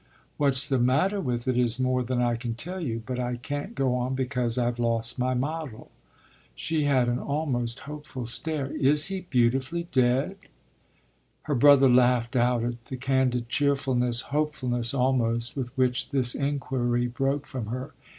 [0.37, 3.03] "What's the matter with it is more than I can tell you.
[3.05, 5.91] But I can't go on because I've lost my model."
[6.55, 8.75] She had an almost hopeful stare.
[8.75, 10.37] "Is he beautifully dead?"
[11.43, 17.45] Her brother laughed out at the candid cheerfulness, hopefulness almost, with which this inquiry broke
[17.45, 17.93] from her.